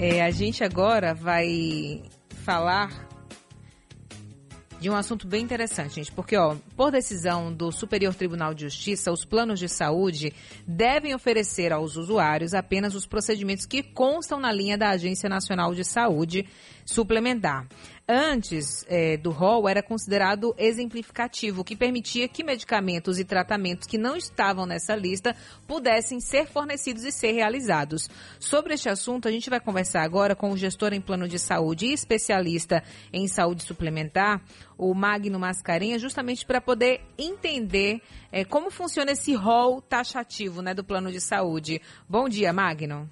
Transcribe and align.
É, 0.00 0.22
a 0.22 0.30
gente 0.30 0.62
agora 0.62 1.12
vai 1.12 2.04
falar 2.44 3.08
de 4.80 4.88
um 4.88 4.94
assunto 4.94 5.26
bem 5.26 5.42
interessante, 5.42 5.96
gente, 5.96 6.12
porque, 6.12 6.36
ó, 6.36 6.54
por 6.76 6.92
decisão 6.92 7.52
do 7.52 7.72
Superior 7.72 8.14
Tribunal 8.14 8.54
de 8.54 8.62
Justiça, 8.62 9.10
os 9.10 9.24
planos 9.24 9.58
de 9.58 9.68
saúde 9.68 10.32
devem 10.64 11.16
oferecer 11.16 11.72
aos 11.72 11.96
usuários 11.96 12.54
apenas 12.54 12.94
os 12.94 13.06
procedimentos 13.06 13.66
que 13.66 13.82
constam 13.82 14.38
na 14.38 14.52
linha 14.52 14.78
da 14.78 14.90
Agência 14.90 15.28
Nacional 15.28 15.74
de 15.74 15.82
Saúde 15.82 16.46
suplementar 16.86 17.66
antes 18.08 18.86
é, 18.88 19.18
do 19.18 19.30
rol 19.30 19.68
era 19.68 19.82
considerado 19.82 20.54
exemplificativo, 20.56 21.62
que 21.62 21.76
permitia 21.76 22.26
que 22.26 22.42
medicamentos 22.42 23.18
e 23.18 23.24
tratamentos 23.24 23.86
que 23.86 23.98
não 23.98 24.16
estavam 24.16 24.64
nessa 24.64 24.96
lista 24.96 25.36
pudessem 25.66 26.18
ser 26.18 26.46
fornecidos 26.46 27.04
e 27.04 27.12
ser 27.12 27.32
realizados. 27.32 28.08
Sobre 28.40 28.72
este 28.72 28.88
assunto, 28.88 29.28
a 29.28 29.30
gente 29.30 29.50
vai 29.50 29.60
conversar 29.60 30.02
agora 30.02 30.34
com 30.34 30.50
o 30.50 30.56
gestor 30.56 30.94
em 30.94 31.00
plano 31.00 31.28
de 31.28 31.38
saúde 31.38 31.86
e 31.86 31.92
especialista 31.92 32.82
em 33.12 33.28
saúde 33.28 33.62
suplementar, 33.62 34.42
o 34.78 34.94
Magno 34.94 35.38
Mascarenha, 35.38 35.98
justamente 35.98 36.46
para 36.46 36.60
poder 36.60 37.02
entender 37.18 38.00
é, 38.32 38.44
como 38.44 38.70
funciona 38.70 39.12
esse 39.12 39.34
rol 39.34 39.82
taxativo 39.82 40.62
né, 40.62 40.72
do 40.72 40.84
plano 40.84 41.10
de 41.12 41.20
saúde. 41.20 41.82
Bom 42.08 42.28
dia, 42.28 42.52
Magno. 42.52 43.10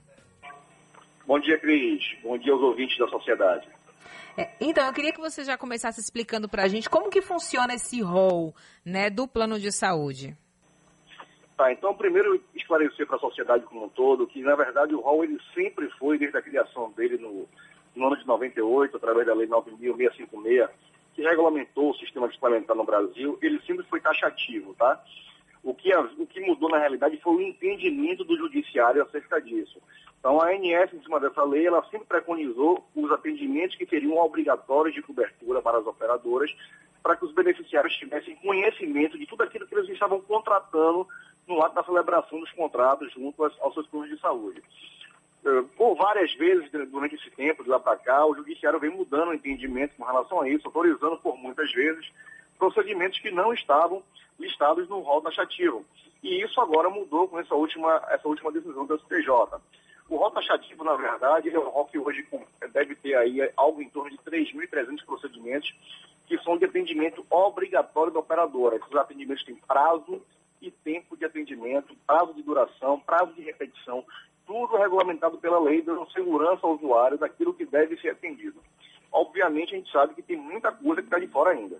Bom 1.27 1.41
dia, 1.41 1.59
Cris. 1.59 2.03
Bom 2.23 2.39
dia 2.39 2.53
aos 2.53 2.63
ouvintes 2.63 2.97
da 2.99 3.09
sociedade. 3.09 3.76
É, 4.37 4.51
então, 4.61 4.87
eu 4.87 4.93
queria 4.93 5.13
que 5.13 5.21
você 5.21 5.45
já 5.45 5.57
começasse 5.57 6.01
explicando 6.01 6.49
para 6.49 6.65
a 6.65 6.69
gente 6.69 6.91
como 6.91 7.11
que 7.11 7.23
funciona 7.23 7.75
esse 7.75 8.03
rol 8.03 8.55
né, 8.85 9.09
do 9.09 9.27
plano 9.27 9.59
de 9.59 9.73
saúde. 9.73 10.37
Tá, 11.57 11.73
então 11.73 11.95
primeiro 11.95 12.39
esclarecer 12.55 13.07
para 13.07 13.17
a 13.17 13.21
sociedade 13.21 13.65
como 13.65 13.87
um 13.87 13.89
todo 13.89 14.27
que, 14.27 14.43
na 14.43 14.55
verdade, 14.55 14.95
o 14.95 15.01
rol 15.01 15.25
ele 15.25 15.41
sempre 15.55 15.89
foi, 15.99 16.19
desde 16.19 16.37
a 16.37 16.43
criação 16.43 16.93
dele 16.93 17.17
no, 17.17 17.49
no 17.95 18.07
ano 18.07 18.17
de 18.19 18.27
98, 18.27 18.95
através 18.95 19.27
da 19.27 19.35
Lei 19.35 19.47
9.656, 19.49 20.69
que 21.15 21.23
regulamentou 21.23 21.91
o 21.91 21.97
sistema 21.97 22.31
suplementar 22.31 22.77
no 22.77 22.85
Brasil, 22.85 23.39
ele 23.41 23.59
sempre 23.63 23.87
foi 23.87 24.03
taxativo, 24.03 24.75
tá? 24.75 25.03
O 25.63 25.75
que, 25.75 25.91
o 25.97 26.27
que 26.27 26.41
mudou 26.41 26.69
na 26.69 26.79
realidade 26.79 27.19
foi 27.23 27.37
o 27.37 27.41
entendimento 27.41 28.23
do 28.23 28.37
judiciário 28.37 29.03
acerca 29.03 29.41
disso. 29.41 29.81
Então, 30.27 30.41
a 30.41 30.49
ANS, 30.51 30.93
em 30.93 31.01
cima 31.05 31.21
dessa 31.21 31.45
lei, 31.45 31.69
ela 31.69 31.85
sempre 31.85 32.09
preconizou 32.09 32.85
os 32.97 33.13
atendimentos 33.13 33.77
que 33.77 33.87
seriam 33.87 34.17
obrigatórios 34.17 34.93
de 34.93 35.01
cobertura 35.01 35.63
para 35.63 35.79
as 35.79 35.87
operadoras, 35.87 36.53
para 37.01 37.15
que 37.15 37.25
os 37.25 37.31
beneficiários 37.31 37.95
tivessem 37.95 38.35
conhecimento 38.35 39.17
de 39.17 39.25
tudo 39.25 39.45
aquilo 39.45 39.69
que 39.69 39.75
eles 39.77 39.89
estavam 39.89 40.21
contratando 40.21 41.07
no 41.47 41.63
ato 41.63 41.77
da 41.77 41.85
celebração 41.85 42.41
dos 42.41 42.51
contratos 42.51 43.13
junto 43.13 43.45
aos, 43.45 43.73
seus 43.73 43.87
planos 43.87 44.11
de 44.11 44.19
saúde. 44.19 44.61
Eh, 45.45 45.63
por 45.77 45.95
várias 45.95 46.35
vezes 46.35 46.69
durante 46.91 47.15
esse 47.15 47.31
tempo, 47.31 47.63
de 47.63 47.71
lá 47.71 47.79
para 47.79 47.97
cá, 47.97 48.27
o 48.27 48.35
judiciário 48.35 48.81
vem 48.81 48.91
mudando 48.91 49.29
o 49.29 49.35
entendimento 49.35 49.95
com 49.97 50.03
relação 50.03 50.41
a 50.41 50.49
isso, 50.49 50.67
autorizando 50.67 51.17
por 51.19 51.39
muitas 51.39 51.71
vezes 51.71 52.05
procedimentos 52.59 53.21
que 53.21 53.31
não 53.31 53.55
estavam 53.55 54.03
listados 54.41 54.89
no 54.89 54.99
rol 54.99 55.23
taxativo. 55.23 55.87
E 56.21 56.43
isso 56.43 56.61
agora 56.61 56.91
mudou 56.91 57.29
com 57.29 57.39
essa 57.39 57.55
última, 57.55 58.03
essa 58.09 58.27
última 58.27 58.51
decisão 58.51 58.85
do 58.87 58.99
STJ. 58.99 59.31
O 60.09 60.17
rol 60.17 60.31
taxativo, 60.31 60.85
na 60.85 60.95
verdade, 60.95 61.51
é 61.51 61.59
um 61.59 61.69
rol 61.69 61.87
que 61.87 61.99
hoje 61.99 62.27
deve 62.73 62.95
ter 62.95 63.15
aí 63.17 63.39
algo 63.57 63.83
em 63.83 63.89
torno 63.89 64.11
de 64.11 64.19
3.300 64.19 65.05
procedimentos 65.05 65.75
que 66.27 66.39
são 66.39 66.57
de 66.57 66.65
atendimento 66.65 67.25
obrigatório 67.31 68.13
da 68.13 68.21
operadora. 68.21 68.77
Esses 68.77 68.95
atendimentos 68.95 69.45
têm 69.45 69.57
prazo 69.57 70.23
e 70.61 70.71
tempo 70.71 71.17
de 71.17 71.25
atendimento, 71.25 71.97
prazo 72.07 72.35
de 72.35 72.43
duração, 72.43 73.01
prazo 73.01 73.33
de 73.35 73.43
repetição, 73.43 74.05
tudo 74.47 74.77
regulamentado 74.77 75.39
pela 75.39 75.59
lei, 75.59 75.83
dando 75.83 76.11
segurança 76.13 76.67
ao 76.67 76.75
usuário 76.75 77.19
daquilo 77.19 77.55
que 77.55 77.67
deve 77.67 77.97
ser 77.97 78.11
atendido. 78.11 78.61
Obviamente, 79.13 79.75
a 79.75 79.79
gente 79.79 79.91
sabe 79.91 80.15
que 80.15 80.23
tem 80.23 80.37
muita 80.37 80.71
coisa 80.71 81.03
que 81.03 81.09
está 81.09 81.19
de 81.19 81.27
fora 81.29 81.51
ainda. 81.51 81.79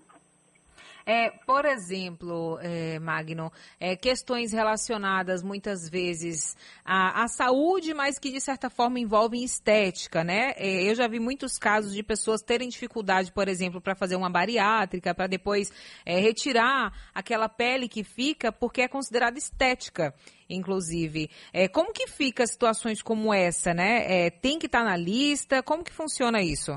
É, 1.09 1.29
por 1.29 1.63
exemplo, 1.63 2.59
é, 2.61 2.99
Magno, 2.99 3.49
é, 3.79 3.95
questões 3.95 4.51
relacionadas 4.51 5.41
muitas 5.41 5.87
vezes 5.87 6.53
à, 6.83 7.23
à, 7.23 7.29
saúde, 7.29 7.93
mas 7.93 8.19
que 8.19 8.29
de 8.29 8.41
certa 8.41 8.69
forma 8.69 8.99
envolvem 8.99 9.41
estética, 9.41 10.21
né? 10.21 10.51
É, 10.57 10.83
eu 10.83 10.93
já 10.93 11.07
vi 11.07 11.17
muitos 11.17 11.57
casos 11.57 11.93
de 11.93 12.03
pessoas 12.03 12.41
terem 12.41 12.67
dificuldade, 12.67 13.31
por 13.31 13.47
exemplo, 13.47 13.79
para 13.79 13.95
fazer 13.95 14.17
uma 14.17 14.29
bariátrica, 14.29 15.15
para 15.15 15.27
depois 15.27 15.71
é, 16.05 16.19
retirar 16.19 16.91
aquela 17.15 17.47
pele 17.47 17.87
que 17.87 18.03
fica, 18.03 18.51
porque 18.51 18.81
é 18.81 18.89
considerada 18.89 19.37
estética 19.37 20.13
inclusive. 20.49 21.29
É, 21.51 21.67
como 21.67 21.91
que 21.91 22.07
fica 22.07 22.47
situações 22.47 23.01
como 23.01 23.33
essa, 23.33 23.73
né? 23.73 24.25
É, 24.25 24.29
tem 24.29 24.57
que 24.57 24.65
estar 24.65 24.79
tá 24.79 24.85
na 24.85 24.95
lista? 24.95 25.61
Como 25.61 25.83
que 25.83 25.91
funciona 25.91 26.41
isso? 26.41 26.71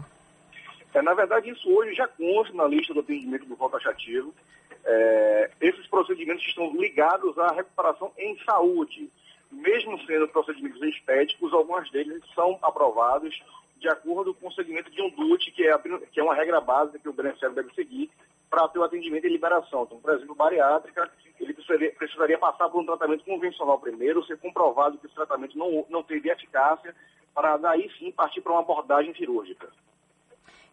É, 0.93 1.03
na 1.03 1.15
verdade, 1.15 1.51
isso 1.51 1.71
hoje 1.73 1.95
já 1.95 2.09
consta 2.09 2.55
na 2.55 2.67
lista 2.67 2.93
do 2.93 3.01
atendimento 3.01 3.47
do 3.47 3.57
voto 3.57 3.73
taxativo. 3.73 4.35
É, 4.85 5.51
esses 5.61 5.87
procedimentos 5.87 6.45
estão 6.47 6.73
ligados 6.73 7.39
à 7.39 7.53
recuperação 7.53 8.13
em 8.19 8.37
saúde. 8.45 9.11
Mesmo 9.51 9.99
sendo 10.07 10.29
procedimentos 10.29 10.83
estéticos, 10.83 11.53
alguns 11.53 11.91
deles 11.91 12.23
são 12.35 12.59
aprovados 12.63 13.41
de 13.79 13.89
acordo 13.89 14.35
com 14.35 14.49
o 14.49 14.53
segmento 14.53 14.91
de 14.91 15.01
um 15.01 15.11
DUT, 15.11 15.51
que 15.53 15.67
é, 15.67 15.79
que 16.13 16.21
é 16.21 16.23
uma 16.23 16.35
regra 16.35 16.61
básica 16.61 16.99
que 16.99 17.09
o 17.09 17.13
beneficiário 17.13 17.57
deve 17.57 17.73
seguir 17.75 18.11
para 18.49 18.69
ter 18.69 18.79
o 18.79 18.83
atendimento 18.83 19.27
e 19.27 19.31
liberação. 19.31 19.85
Então, 19.85 19.99
por 19.99 20.13
exemplo, 20.13 20.35
bariátrica, 20.35 21.11
ele 21.39 21.55
precisaria, 21.55 21.93
precisaria, 21.93 22.39
passar 22.39 22.69
por 22.69 22.83
um 22.83 22.87
tratamento 22.87 23.25
convencional 23.25 23.79
primeiro, 23.79 24.25
ser 24.25 24.37
comprovado 24.39 24.99
que 24.99 25.07
esse 25.07 25.15
tratamento 25.15 25.57
não, 25.57 25.87
não 25.89 26.03
teve 26.03 26.29
eficácia, 26.29 26.95
para 27.35 27.57
daí 27.57 27.91
sim 27.99 28.11
partir 28.11 28.41
para 28.41 28.53
uma 28.53 28.61
abordagem 28.61 29.15
cirúrgica. 29.15 29.69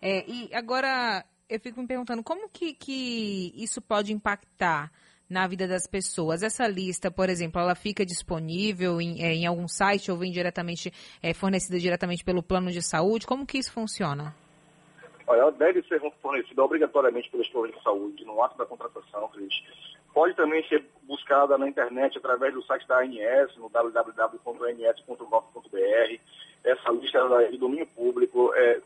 É, 0.01 0.23
e 0.29 0.49
agora 0.53 1.25
eu 1.49 1.59
fico 1.59 1.81
me 1.81 1.87
perguntando 1.87 2.23
como 2.23 2.49
que, 2.49 2.73
que 2.73 3.53
isso 3.55 3.81
pode 3.81 4.13
impactar 4.13 4.91
na 5.29 5.47
vida 5.47 5.67
das 5.67 5.85
pessoas. 5.87 6.41
Essa 6.41 6.67
lista, 6.67 7.11
por 7.11 7.29
exemplo, 7.29 7.61
ela 7.61 7.75
fica 7.75 8.05
disponível 8.05 9.01
em, 9.01 9.21
é, 9.21 9.33
em 9.33 9.45
algum 9.45 9.67
site 9.67 10.09
ou 10.11 10.17
vem 10.17 10.31
diretamente, 10.31 10.91
é, 11.21 11.33
fornecida 11.33 11.77
diretamente 11.79 12.23
pelo 12.23 12.41
plano 12.41 12.71
de 12.71 12.81
saúde? 12.81 13.27
Como 13.27 13.45
que 13.45 13.57
isso 13.57 13.71
funciona? 13.71 14.33
Ela 15.27 15.51
deve 15.51 15.83
ser 15.83 15.99
fornecida 16.21 16.63
obrigatoriamente 16.63 17.29
pelos 17.29 17.49
planos 17.49 17.75
de 17.75 17.83
saúde 17.83 18.23
no 18.23 18.41
ato 18.41 18.57
da 18.57 18.65
contratação, 18.65 19.27
Cris. 19.29 19.53
Pode 20.13 20.33
também 20.35 20.65
ser 20.67 20.85
buscada 21.03 21.57
na 21.57 21.67
internet 21.67 22.17
através 22.17 22.53
do 22.53 22.63
site 22.63 22.87
da 22.87 22.99
ANS, 22.99 23.57
no 23.57 23.67
www.ans.gov.br. 23.69 24.37
Essa 26.63 26.91
lista 26.91 27.19
é 27.41 27.51
de 27.51 27.57
domínio 27.57 27.85
público. 27.87 28.53
É, 28.55 28.76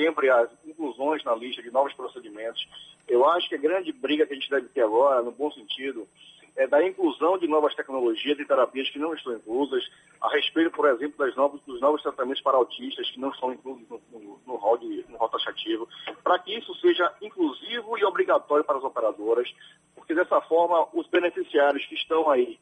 sempre 0.00 0.30
as 0.30 0.48
inclusões 0.64 1.22
na 1.24 1.34
lista 1.34 1.62
de 1.62 1.70
novos 1.70 1.92
procedimentos. 1.92 2.66
Eu 3.06 3.28
acho 3.28 3.48
que 3.48 3.54
a 3.54 3.58
grande 3.58 3.92
briga 3.92 4.26
que 4.26 4.32
a 4.32 4.36
gente 4.36 4.50
deve 4.50 4.68
ter 4.68 4.82
agora, 4.82 5.22
no 5.22 5.30
bom 5.30 5.50
sentido, 5.52 6.08
é 6.56 6.66
da 6.66 6.84
inclusão 6.84 7.38
de 7.38 7.46
novas 7.46 7.74
tecnologias 7.74 8.38
e 8.38 8.44
terapias 8.44 8.88
que 8.90 8.98
não 8.98 9.14
estão 9.14 9.34
inclusas, 9.34 9.84
a 10.20 10.28
respeito, 10.30 10.70
por 10.70 10.88
exemplo, 10.88 11.16
das 11.18 11.34
novos, 11.36 11.60
dos 11.62 11.80
novos 11.80 12.02
tratamentos 12.02 12.42
para 12.42 12.56
autistas 12.56 13.10
que 13.10 13.20
não 13.20 13.30
estão 13.30 13.52
inclusos 13.52 13.88
no, 13.88 14.00
no, 14.12 14.40
no, 14.46 14.56
rol, 14.56 14.78
de, 14.78 15.04
no 15.08 15.16
rol 15.16 15.28
taxativo, 15.28 15.88
para 16.22 16.38
que 16.38 16.58
isso 16.58 16.74
seja 16.76 17.12
inclusivo 17.22 17.96
e 17.98 18.04
obrigatório 18.04 18.64
para 18.64 18.78
as 18.78 18.84
operadoras, 18.84 19.48
porque 19.94 20.14
dessa 20.14 20.40
forma 20.42 20.88
os 20.92 21.06
beneficiários 21.08 21.86
que 21.86 21.94
estão 21.94 22.28
aí, 22.28 22.58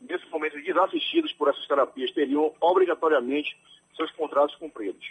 nesse 0.00 0.26
momento 0.28 0.60
desassistidos 0.62 1.32
por 1.32 1.48
essas 1.48 1.66
terapias, 1.66 2.12
teriam 2.12 2.54
obrigatoriamente 2.60 3.56
seus 3.96 4.10
contratos 4.12 4.54
cumpridos. 4.56 5.06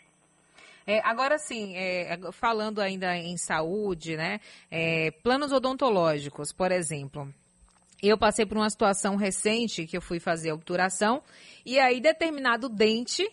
É, 0.87 0.99
agora 1.03 1.39
sim, 1.39 1.75
é, 1.75 2.17
falando 2.31 2.79
ainda 2.79 3.17
em 3.17 3.37
saúde, 3.37 4.15
né? 4.15 4.39
É, 4.69 5.11
planos 5.23 5.51
odontológicos, 5.51 6.51
por 6.51 6.71
exemplo. 6.71 7.33
Eu 8.03 8.17
passei 8.17 8.45
por 8.45 8.57
uma 8.57 8.69
situação 8.69 9.15
recente 9.15 9.87
que 9.87 9.97
eu 9.97 10.01
fui 10.01 10.19
fazer 10.19 10.51
obturação 10.51 11.23
e 11.65 11.79
aí 11.79 11.99
determinado 11.99 12.69
dente 12.69 13.27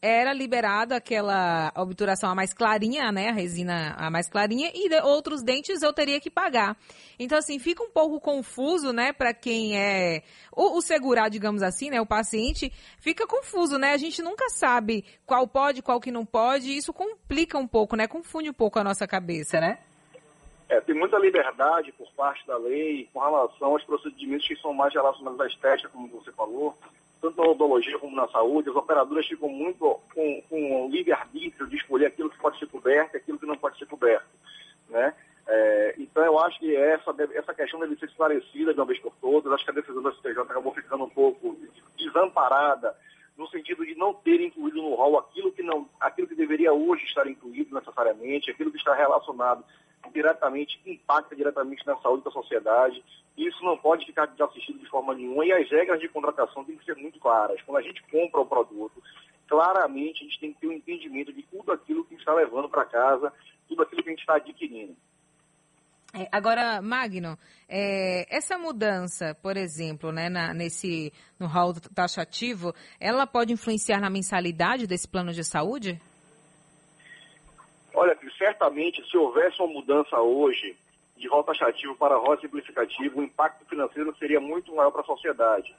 era 0.00 0.32
liberado 0.32 0.94
aquela 0.94 1.72
obturação 1.76 2.30
a 2.30 2.34
mais 2.34 2.52
clarinha, 2.54 3.10
né, 3.10 3.28
a 3.28 3.32
resina 3.32 3.94
a 3.98 4.10
mais 4.10 4.28
clarinha, 4.28 4.70
e 4.74 4.88
outros 5.02 5.42
dentes 5.42 5.82
eu 5.82 5.92
teria 5.92 6.20
que 6.20 6.30
pagar. 6.30 6.76
Então, 7.18 7.36
assim, 7.36 7.58
fica 7.58 7.82
um 7.82 7.90
pouco 7.90 8.20
confuso, 8.20 8.92
né, 8.92 9.12
para 9.12 9.34
quem 9.34 9.76
é 9.76 10.22
o, 10.52 10.78
o 10.78 10.80
segurar, 10.80 11.28
digamos 11.28 11.62
assim, 11.62 11.90
né, 11.90 12.00
o 12.00 12.06
paciente, 12.06 12.72
fica 12.98 13.26
confuso, 13.26 13.78
né, 13.78 13.92
a 13.92 13.96
gente 13.98 14.22
nunca 14.22 14.48
sabe 14.50 15.04
qual 15.26 15.46
pode, 15.48 15.82
qual 15.82 16.00
que 16.00 16.12
não 16.12 16.24
pode, 16.24 16.70
e 16.70 16.76
isso 16.76 16.92
complica 16.92 17.58
um 17.58 17.66
pouco, 17.66 17.96
né, 17.96 18.06
confunde 18.06 18.50
um 18.50 18.54
pouco 18.54 18.78
a 18.78 18.84
nossa 18.84 19.06
cabeça, 19.06 19.60
né? 19.60 19.78
É, 20.68 20.82
tem 20.82 20.94
muita 20.94 21.18
liberdade 21.18 21.90
por 21.92 22.12
parte 22.12 22.46
da 22.46 22.58
lei 22.58 23.08
com 23.12 23.20
relação 23.20 23.68
aos 23.68 23.82
procedimentos 23.84 24.46
que 24.46 24.54
são 24.56 24.74
mais 24.74 24.92
relacionados 24.92 25.40
à 25.40 25.46
estética, 25.46 25.88
como 25.88 26.08
você 26.08 26.30
falou, 26.32 26.76
tanto 27.20 27.36
na 27.36 27.48
odontologia 27.48 27.98
como 27.98 28.16
na 28.16 28.28
saúde, 28.28 28.70
as 28.70 28.76
operadoras 28.76 29.26
ficam 29.26 29.48
muito 29.48 30.00
com, 30.14 30.42
com 30.48 30.86
o 30.86 30.90
livre-arbítrio 30.90 31.66
de 31.66 31.76
escolher 31.76 32.06
aquilo 32.06 32.30
que 32.30 32.38
pode 32.38 32.58
ser 32.58 32.66
coberto 32.66 33.14
e 33.14 33.18
aquilo 33.18 33.38
que 33.38 33.46
não 33.46 33.56
pode 33.56 33.78
ser 33.78 33.86
coberto. 33.86 34.26
Né? 34.88 35.14
É, 35.46 35.94
então 35.98 36.24
eu 36.24 36.38
acho 36.38 36.58
que 36.58 36.76
essa, 36.76 37.14
essa 37.34 37.54
questão 37.54 37.80
deve 37.80 37.96
ser 37.96 38.06
esclarecida 38.06 38.72
de 38.72 38.80
uma 38.80 38.86
vez 38.86 39.00
por 39.00 39.12
todas. 39.20 39.52
Acho 39.52 39.64
que 39.64 39.70
a 39.70 39.74
decisão 39.74 40.02
da 40.02 40.12
STJ 40.12 40.38
acabou 40.40 40.74
ficando 40.74 41.04
um 41.04 41.10
pouco 41.10 41.56
desamparada 41.96 42.94
no 43.36 43.48
sentido 43.48 43.86
de 43.86 43.94
não 43.94 44.12
ter 44.12 44.40
incluído 44.40 44.82
no 44.82 44.94
rol 44.94 45.16
hoje 46.70 47.04
estar 47.04 47.26
incluído 47.26 47.74
necessariamente, 47.74 48.50
aquilo 48.50 48.70
que 48.70 48.78
está 48.78 48.94
relacionado 48.94 49.64
diretamente, 50.18 50.80
impacta 50.84 51.36
diretamente 51.36 51.86
na 51.86 51.96
saúde 51.98 52.24
da 52.24 52.30
sociedade. 52.30 53.02
Isso 53.36 53.62
não 53.62 53.78
pode 53.78 54.04
ficar 54.04 54.26
desassistido 54.26 54.80
de 54.80 54.88
forma 54.88 55.14
nenhuma 55.14 55.46
e 55.46 55.52
as 55.52 55.70
regras 55.70 56.00
de 56.00 56.08
contratação 56.08 56.64
têm 56.64 56.76
que 56.76 56.84
ser 56.84 56.96
muito 56.96 57.20
claras. 57.20 57.60
Quando 57.62 57.78
a 57.78 57.82
gente 57.82 58.02
compra 58.10 58.40
o 58.40 58.46
produto, 58.46 59.00
claramente 59.46 60.20
a 60.20 60.24
gente 60.24 60.40
tem 60.40 60.52
que 60.52 60.60
ter 60.60 60.66
um 60.66 60.72
entendimento 60.72 61.32
de 61.32 61.42
tudo 61.44 61.70
aquilo 61.70 62.04
que 62.04 62.16
está 62.16 62.34
levando 62.34 62.68
para 62.68 62.84
casa, 62.84 63.32
tudo 63.68 63.82
aquilo 63.82 64.02
que 64.02 64.08
a 64.08 64.12
gente 64.12 64.20
está 64.20 64.34
adquirindo. 64.34 64.96
É, 66.14 66.26
agora, 66.32 66.80
Magno, 66.80 67.38
é, 67.68 68.24
essa 68.34 68.56
mudança, 68.58 69.36
por 69.42 69.56
exemplo, 69.56 70.10
né, 70.10 70.28
na, 70.28 70.54
nesse, 70.54 71.12
no 71.38 71.46
rol 71.46 71.74
taxativo, 71.94 72.74
ela 72.98 73.26
pode 73.26 73.52
influenciar 73.52 74.00
na 74.00 74.10
mensalidade 74.10 74.86
desse 74.86 75.06
plano 75.06 75.32
de 75.32 75.44
saúde? 75.44 76.00
Olha, 77.94 78.16
certamente, 78.38 79.04
se 79.10 79.18
houvesse 79.18 79.60
uma 79.60 79.72
mudança 79.72 80.18
hoje 80.20 80.76
de 81.16 81.28
rol 81.28 81.42
taxativo 81.42 81.96
para 81.96 82.16
rol 82.16 82.38
simplificativo, 82.38 83.18
o 83.18 83.24
impacto 83.24 83.66
financeiro 83.66 84.14
seria 84.18 84.40
muito 84.40 84.74
maior 84.74 84.92
para 84.92 85.02
a 85.02 85.04
sociedade, 85.04 85.74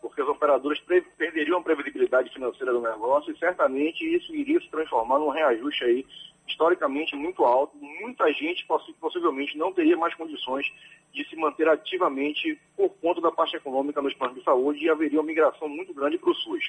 porque 0.00 0.22
os 0.22 0.28
operadores 0.28 0.80
perderiam 1.16 1.58
a 1.58 1.62
previsibilidade 1.62 2.32
financeira 2.32 2.72
do 2.72 2.80
negócio 2.80 3.32
e 3.32 3.38
certamente 3.38 4.04
isso 4.04 4.34
iria 4.34 4.60
se 4.60 4.68
transformar 4.70 5.18
num 5.18 5.30
reajuste 5.30 5.84
aí 5.84 6.06
historicamente 6.50 7.14
muito 7.14 7.44
alto, 7.44 7.76
muita 7.76 8.30
gente 8.32 8.66
possivelmente 9.00 9.56
não 9.56 9.72
teria 9.72 9.96
mais 9.96 10.14
condições 10.14 10.66
de 11.12 11.24
se 11.28 11.36
manter 11.36 11.68
ativamente 11.68 12.58
por 12.76 12.90
conta 13.00 13.20
da 13.20 13.32
parte 13.32 13.56
econômica 13.56 14.02
nos 14.02 14.14
planos 14.14 14.36
de 14.36 14.44
saúde 14.44 14.84
e 14.84 14.90
haveria 14.90 15.20
uma 15.20 15.26
migração 15.26 15.68
muito 15.68 15.92
grande 15.94 16.18
para 16.18 16.30
o 16.30 16.34
SUS. 16.34 16.64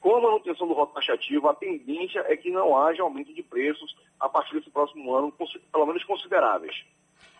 Com 0.00 0.16
a 0.16 0.20
manutenção 0.20 0.66
do 0.66 0.74
roto 0.74 0.94
taxativo, 0.94 1.48
a 1.48 1.54
tendência 1.54 2.24
é 2.28 2.36
que 2.36 2.50
não 2.50 2.76
haja 2.76 3.02
aumento 3.02 3.32
de 3.32 3.42
preços 3.42 3.96
a 4.18 4.28
partir 4.28 4.54
desse 4.54 4.70
próximo 4.70 5.14
ano, 5.14 5.32
pelo 5.72 5.86
menos 5.86 6.04
consideráveis. 6.04 6.84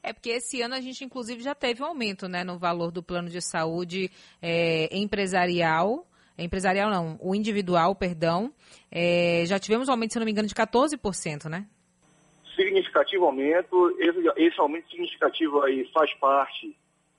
É 0.03 0.13
porque 0.13 0.31
esse 0.31 0.61
ano 0.63 0.75
a 0.75 0.81
gente, 0.81 1.05
inclusive, 1.05 1.43
já 1.43 1.55
teve 1.55 1.83
um 1.83 1.87
aumento 1.87 2.29
né, 2.29 2.45
no 2.45 2.59
valor 2.59 2.91
do 2.91 3.03
plano 3.03 3.29
de 3.29 3.41
saúde 3.41 4.11
é, 4.43 4.89
empresarial. 4.97 6.07
Empresarial 6.37 6.91
não, 6.91 7.19
o 7.21 7.35
individual, 7.35 7.95
perdão. 7.95 8.53
É, 8.91 9.45
já 9.47 9.59
tivemos 9.59 9.89
um 9.89 9.93
aumento, 9.93 10.13
se 10.13 10.19
não 10.19 10.27
me 10.27 10.33
engano, 10.33 10.49
de 10.49 10.55
14%, 10.55 11.49
né? 11.49 11.67
significativo 12.55 13.27
aumento. 13.27 13.95
Esse, 13.99 14.33
esse 14.37 14.61
aumento 14.61 14.89
significativo 14.91 15.63
aí 15.63 15.89
faz 15.93 16.13
parte 16.15 16.77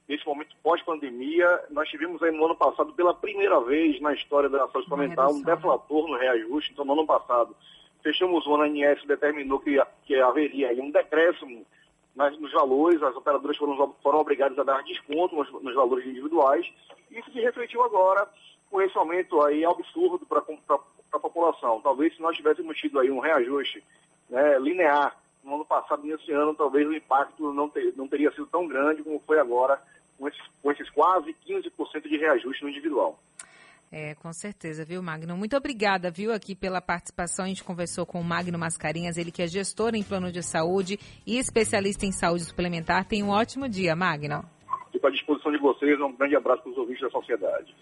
desse 0.07 0.25
momento 0.25 0.55
pós-pandemia. 0.63 1.47
Nós 1.69 1.89
tivemos 1.89 2.21
aí 2.23 2.31
no 2.31 2.45
ano 2.45 2.55
passado, 2.55 2.93
pela 2.93 3.13
primeira 3.13 3.59
vez 3.61 3.99
na 4.01 4.13
história 4.13 4.49
da 4.49 4.67
saúde 4.67 4.83
suplementar, 4.83 5.29
um 5.29 5.41
deflator 5.41 6.07
no 6.07 6.17
reajuste. 6.17 6.71
Então, 6.71 6.85
no 6.85 6.93
ano 6.93 7.05
passado, 7.05 7.55
fechamos 8.03 8.45
o 8.45 8.55
ano, 8.55 8.63
a 8.63 8.67
ANS 8.67 9.03
determinou 9.05 9.59
que, 9.59 9.77
que 10.05 10.15
haveria 10.15 10.69
aí 10.69 10.79
um 10.79 10.91
decréscimo 10.91 11.65
nas, 12.15 12.37
nos 12.39 12.51
valores, 12.51 13.03
as 13.03 13.15
operadoras 13.15 13.57
foram, 13.57 13.93
foram 14.01 14.19
obrigadas 14.19 14.57
a 14.57 14.63
dar 14.63 14.83
desconto 14.83 15.35
nos, 15.35 15.51
nos 15.63 15.75
valores 15.75 16.05
individuais. 16.05 16.65
Isso 17.11 17.31
se 17.31 17.39
refletiu 17.39 17.83
agora 17.83 18.27
com 18.69 18.81
esse 18.81 18.97
aumento 18.97 19.41
aí 19.41 19.65
absurdo 19.65 20.25
para 20.25 20.39
a 20.39 21.19
população. 21.19 21.81
Talvez 21.81 22.15
se 22.15 22.21
nós 22.21 22.35
tivéssemos 22.35 22.77
tido 22.77 22.99
aí 22.99 23.11
um 23.11 23.19
reajuste 23.19 23.83
né, 24.29 24.57
linear 24.59 25.15
no 25.43 25.55
ano 25.55 25.65
passado, 25.65 26.03
nesse 26.03 26.31
ano, 26.31 26.55
talvez 26.55 26.87
o 26.87 26.93
impacto 26.93 27.53
não, 27.53 27.69
ter, 27.69 27.93
não 27.95 28.07
teria 28.07 28.31
sido 28.31 28.47
tão 28.47 28.67
grande 28.67 29.03
como 29.03 29.19
foi 29.19 29.39
agora, 29.39 29.79
com 30.17 30.27
esses, 30.27 30.41
com 30.61 30.71
esses 30.71 30.89
quase 30.89 31.35
15% 31.47 32.07
de 32.07 32.17
reajuste 32.17 32.63
no 32.63 32.69
individual. 32.69 33.19
É, 33.97 34.13
com 34.13 34.33
certeza, 34.33 34.83
viu, 34.83 35.01
Magno? 35.01 35.37
Muito 35.37 35.55
obrigada, 35.55 36.11
viu, 36.11 36.33
aqui 36.33 36.53
pela 36.53 36.81
participação. 36.81 37.45
A 37.45 37.47
gente 37.47 37.63
conversou 37.63 38.05
com 38.05 38.19
o 38.19 38.23
Magno 38.25 38.59
Mascarinhas, 38.59 39.15
ele 39.15 39.31
que 39.31 39.41
é 39.41 39.47
gestor 39.47 39.95
em 39.95 40.03
plano 40.03 40.33
de 40.33 40.43
saúde 40.43 40.99
e 41.25 41.37
especialista 41.37 42.05
em 42.05 42.11
saúde 42.11 42.43
suplementar. 42.43 43.05
Tenha 43.05 43.23
um 43.23 43.29
ótimo 43.29 43.69
dia, 43.69 43.95
Magno. 43.95 44.43
Fico 44.91 45.07
à 45.07 45.09
disposição 45.09 45.49
de 45.49 45.59
vocês. 45.59 45.97
Um 46.01 46.11
grande 46.11 46.35
abraço 46.35 46.63
para 46.63 46.71
os 46.73 46.77
ouvintes 46.77 47.03
da 47.03 47.09
sociedade. 47.09 47.73